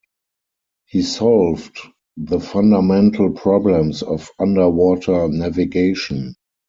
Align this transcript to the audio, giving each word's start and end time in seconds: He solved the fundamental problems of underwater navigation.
He 0.87 1.03
solved 1.03 1.77
the 2.17 2.39
fundamental 2.39 3.29
problems 3.33 4.01
of 4.01 4.31
underwater 4.39 5.27
navigation. 5.27 6.33